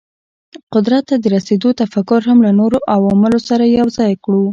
قدرت 0.73 1.03
ته 1.09 1.15
د 1.19 1.25
رسېدو 1.35 1.69
تفکر 1.81 2.19
هم 2.29 2.37
له 2.45 2.51
نورو 2.59 2.77
عواملو 2.95 3.39
سره 3.49 3.63
یو 3.79 3.87
ځای 3.97 4.11
کړو. 4.23 4.43